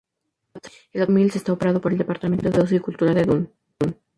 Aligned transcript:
El 0.53 1.03
Observatorio 1.03 1.13
Mills 1.15 1.35
está 1.35 1.53
operado 1.53 1.79
por 1.79 1.91
el 1.91 1.99
Departamento 1.99 2.49
de 2.49 2.59
Ocio 2.59 2.75
y 2.75 2.79
Cultura 2.79 3.13
de 3.13 3.23
Dundee. 3.23 3.51